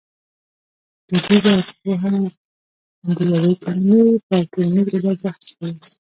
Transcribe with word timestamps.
دودیزه 1.07 1.49
ارپوهه 1.57 2.09
د 3.17 3.19
یوې 3.35 3.53
کلمې 3.63 4.01
پر 4.27 4.41
ټولنیز 4.51 4.87
علت 4.95 5.17
بحث 5.23 5.45
کوي 5.57 5.73